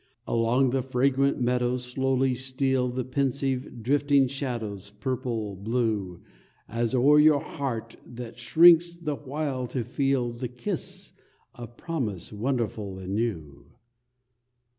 [0.25, 6.23] Along the fragrant meadows slowly steal, The pensive, drifting shadows, purple blue,
[6.67, 11.13] As o'er your heart, that shrinks the while to feel The kiss
[11.53, 13.67] of promise wonderful and new.